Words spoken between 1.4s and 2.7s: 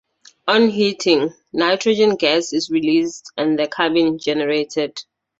nitrogen gas